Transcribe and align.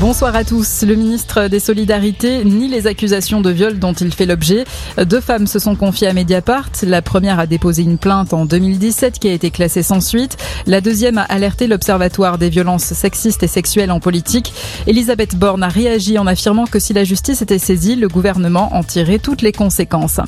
Bonsoir 0.00 0.36
à 0.36 0.44
tous. 0.44 0.84
Le 0.86 0.94
ministre 0.94 1.48
des 1.48 1.58
Solidarités 1.58 2.44
nie 2.44 2.68
les 2.68 2.86
accusations 2.86 3.40
de 3.40 3.50
viol 3.50 3.80
dont 3.80 3.94
il 3.94 4.14
fait 4.14 4.26
l'objet. 4.26 4.64
Deux 4.96 5.20
femmes 5.20 5.48
se 5.48 5.58
sont 5.58 5.74
confiées 5.74 6.06
à 6.06 6.12
Mediapart. 6.12 6.70
La 6.84 7.02
première 7.02 7.40
a 7.40 7.48
déposé 7.48 7.82
une 7.82 7.98
plainte 7.98 8.32
en 8.32 8.46
2017 8.46 9.18
qui 9.18 9.28
a 9.28 9.32
été 9.32 9.50
classée 9.50 9.82
sans 9.82 10.00
suite. 10.00 10.36
La 10.66 10.80
deuxième 10.80 11.18
a 11.18 11.22
alerté 11.22 11.66
l'Observatoire 11.66 12.38
des 12.38 12.48
violences 12.48 12.92
sexistes 12.92 13.42
et 13.42 13.48
sexuelles 13.48 13.90
en 13.90 13.98
politique. 13.98 14.52
Elisabeth 14.86 15.34
Borne 15.34 15.64
a 15.64 15.68
réagi 15.68 16.16
en 16.16 16.28
affirmant 16.28 16.66
que 16.66 16.78
si 16.78 16.92
la 16.92 17.02
justice 17.02 17.42
était 17.42 17.58
saisie, 17.58 17.96
le 17.96 18.06
gouvernement 18.06 18.76
en 18.76 18.84
tirerait 18.84 19.18
toutes 19.18 19.42
les 19.42 19.52
conséquences. 19.52 20.20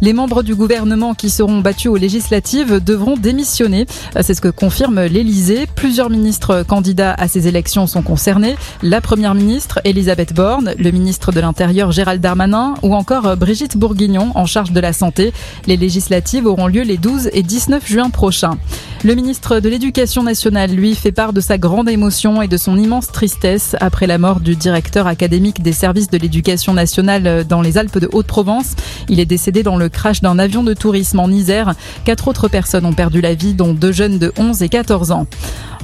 Les 0.00 0.12
membres 0.12 0.44
du 0.44 0.54
gouvernement 0.54 1.14
qui 1.14 1.28
seront 1.28 1.60
battus 1.60 1.90
aux 1.90 1.96
législatives 1.96 2.82
devront 2.84 3.16
démissionner. 3.16 3.86
C'est 4.20 4.34
ce 4.34 4.40
que 4.40 4.48
confirme 4.48 5.00
l'Élysée. 5.04 5.66
Plusieurs 5.74 6.08
ministres 6.08 6.62
candidats 6.62 7.14
à 7.14 7.26
ces 7.26 7.48
élections 7.48 7.88
sont 7.88 8.02
concernés. 8.02 8.54
La 8.82 9.00
Première 9.00 9.34
ministre 9.34 9.80
Elisabeth 9.84 10.32
Borne, 10.32 10.72
le 10.78 10.90
ministre 10.92 11.32
de 11.32 11.40
l'Intérieur 11.40 11.90
Gérald 11.90 12.20
Darmanin 12.20 12.74
ou 12.82 12.94
encore 12.94 13.36
Brigitte 13.36 13.76
Bourguignon 13.76 14.30
en 14.36 14.46
charge 14.46 14.70
de 14.70 14.80
la 14.80 14.92
santé. 14.92 15.32
Les 15.66 15.76
législatives 15.76 16.46
auront 16.46 16.68
lieu 16.68 16.82
les 16.82 16.96
12 16.96 17.30
et 17.32 17.42
19 17.42 17.84
juin 17.84 18.10
prochains. 18.10 18.56
Le 19.04 19.14
ministre 19.14 19.60
de 19.60 19.68
l'Éducation 19.68 20.24
nationale, 20.24 20.72
lui, 20.72 20.96
fait 20.96 21.12
part 21.12 21.32
de 21.32 21.40
sa 21.40 21.56
grande 21.56 21.88
émotion 21.88 22.42
et 22.42 22.48
de 22.48 22.56
son 22.56 22.76
immense 22.76 23.06
tristesse 23.06 23.76
après 23.80 24.08
la 24.08 24.18
mort 24.18 24.40
du 24.40 24.56
directeur 24.56 25.06
académique 25.06 25.62
des 25.62 25.72
services 25.72 26.10
de 26.10 26.18
l'éducation 26.18 26.74
nationale 26.74 27.44
dans 27.44 27.62
les 27.62 27.78
Alpes 27.78 27.98
de 27.98 28.08
Haute-Provence. 28.12 28.74
Il 29.08 29.20
est 29.20 29.24
décédé 29.24 29.62
dans 29.62 29.76
le 29.76 29.88
crash 29.88 30.20
d'un 30.20 30.40
avion 30.40 30.64
de 30.64 30.74
tourisme 30.74 31.20
en 31.20 31.28
Isère. 31.28 31.74
Quatre 32.04 32.26
autres 32.26 32.48
personnes 32.48 32.86
ont 32.86 32.92
perdu 32.92 33.20
la 33.20 33.34
vie, 33.34 33.54
dont 33.54 33.72
deux 33.72 33.92
jeunes 33.92 34.18
de 34.18 34.32
11 34.36 34.62
et 34.62 34.68
14 34.68 35.12
ans. 35.12 35.28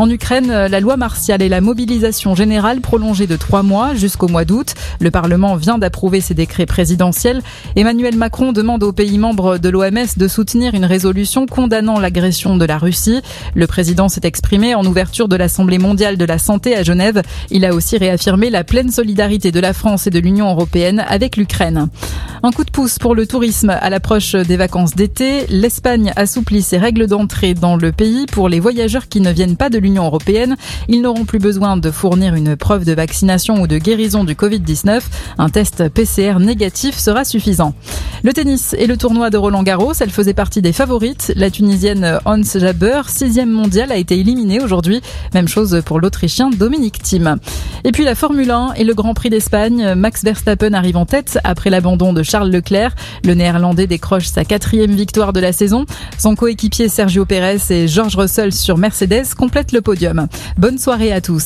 En 0.00 0.10
Ukraine, 0.10 0.48
la 0.48 0.80
loi 0.80 0.96
martiale 0.96 1.40
et 1.40 1.48
la 1.48 1.60
mobilisation 1.60 2.34
générale 2.34 2.80
prolongée 2.80 3.28
de 3.28 3.36
trois 3.36 3.62
mois 3.62 3.94
jusqu'au 3.94 4.26
mois 4.26 4.44
d'août. 4.44 4.74
Le 4.98 5.12
Parlement 5.12 5.54
vient 5.54 5.78
d'approuver 5.78 6.20
ces 6.20 6.34
décrets 6.34 6.66
présidentiels. 6.66 7.42
Emmanuel 7.76 8.16
Macron 8.16 8.50
demande 8.50 8.82
aux 8.82 8.92
pays 8.92 9.18
membres 9.18 9.58
de 9.58 9.68
l'OMS 9.68 10.16
de 10.16 10.26
soutenir 10.26 10.74
une 10.74 10.84
résolution 10.84 11.46
condamnant 11.46 12.00
l'agression 12.00 12.56
de 12.56 12.64
la 12.64 12.76
Russie. 12.78 13.03
Le 13.54 13.66
président 13.66 14.08
s'est 14.08 14.20
exprimé 14.24 14.74
en 14.74 14.84
ouverture 14.84 15.28
de 15.28 15.36
l'Assemblée 15.36 15.78
mondiale 15.78 16.16
de 16.16 16.24
la 16.24 16.38
santé 16.38 16.76
à 16.76 16.82
Genève. 16.82 17.22
Il 17.50 17.64
a 17.64 17.74
aussi 17.74 17.96
réaffirmé 17.96 18.50
la 18.50 18.64
pleine 18.64 18.90
solidarité 18.90 19.52
de 19.52 19.60
la 19.60 19.72
France 19.72 20.06
et 20.06 20.10
de 20.10 20.18
l'Union 20.18 20.50
européenne 20.50 21.04
avec 21.08 21.36
l'Ukraine. 21.36 21.88
Un 22.42 22.50
coup 22.50 22.64
de 22.64 22.70
pouce 22.70 22.98
pour 22.98 23.14
le 23.14 23.26
tourisme 23.26 23.70
à 23.70 23.88
l'approche 23.88 24.34
des 24.34 24.58
vacances 24.58 24.94
d'été. 24.94 25.46
L'Espagne 25.48 26.12
assouplit 26.14 26.60
ses 26.60 26.76
règles 26.76 27.06
d'entrée 27.06 27.54
dans 27.54 27.76
le 27.76 27.90
pays 27.90 28.26
pour 28.26 28.50
les 28.50 28.60
voyageurs 28.60 29.08
qui 29.08 29.22
ne 29.22 29.32
viennent 29.32 29.56
pas 29.56 29.70
de 29.70 29.78
l'Union 29.78 30.04
européenne. 30.04 30.56
Ils 30.88 31.00
n'auront 31.00 31.24
plus 31.24 31.38
besoin 31.38 31.78
de 31.78 31.90
fournir 31.90 32.34
une 32.34 32.54
preuve 32.56 32.84
de 32.84 32.92
vaccination 32.92 33.62
ou 33.62 33.66
de 33.66 33.78
guérison 33.78 34.24
du 34.24 34.34
Covid-19. 34.34 35.00
Un 35.38 35.48
test 35.48 35.88
PCR 35.88 36.38
négatif 36.38 36.98
sera 36.98 37.24
suffisant. 37.24 37.74
Le 38.22 38.32
tennis 38.32 38.74
et 38.78 38.86
le 38.86 38.96
tournoi 38.96 39.30
de 39.30 39.36
Roland 39.36 39.62
Garros, 39.62 39.92
elle 40.00 40.10
faisait 40.10 40.34
partie 40.34 40.62
des 40.62 40.72
favorites. 40.72 41.32
La 41.36 41.50
Tunisienne 41.50 42.18
Hans 42.24 42.42
Jaber, 42.42 42.93
sixième 43.02 43.50
mondiale, 43.50 43.92
a 43.92 43.96
été 43.96 44.18
éliminée 44.18 44.60
aujourd'hui. 44.60 45.00
Même 45.34 45.48
chose 45.48 45.82
pour 45.84 46.00
l'Autrichien 46.00 46.50
Dominique 46.50 47.02
Thiem. 47.02 47.36
Et 47.84 47.92
puis 47.92 48.04
la 48.04 48.14
Formule 48.14 48.50
1 48.50 48.74
et 48.76 48.84
le 48.84 48.94
Grand 48.94 49.14
Prix 49.14 49.30
d'Espagne. 49.30 49.94
Max 49.94 50.22
Verstappen 50.22 50.72
arrive 50.72 50.96
en 50.96 51.06
tête 51.06 51.38
après 51.44 51.70
l'abandon 51.70 52.12
de 52.12 52.22
Charles 52.22 52.50
Leclerc. 52.50 52.94
Le 53.24 53.34
néerlandais 53.34 53.86
décroche 53.86 54.26
sa 54.26 54.44
quatrième 54.44 54.92
victoire 54.92 55.32
de 55.32 55.40
la 55.40 55.52
saison. 55.52 55.84
Son 56.18 56.36
coéquipier 56.36 56.88
Sergio 56.88 57.24
Pérez 57.24 57.58
et 57.70 57.88
George 57.88 58.16
Russell 58.16 58.52
sur 58.52 58.78
Mercedes 58.78 59.34
complètent 59.36 59.72
le 59.72 59.80
podium. 59.80 60.28
Bonne 60.56 60.78
soirée 60.78 61.12
à 61.12 61.20
tous. 61.20 61.44